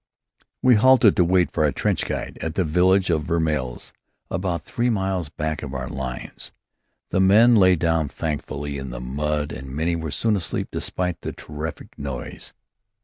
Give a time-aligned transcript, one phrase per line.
[0.63, 3.93] We halted to wait for our trench guides at the village of Vermelles,
[4.31, 6.51] about three miles back of our lines.
[7.11, 11.33] The men lay down thankfully in the mud and many were soon asleep despite the
[11.33, 12.51] terrific noise.